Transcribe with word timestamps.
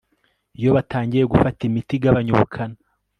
iyo 0.59 0.69
batangiye 0.77 1.23
gufata 1.31 1.59
imiti 1.69 1.91
igabanya 1.95 2.31
ubukana 2.35 2.77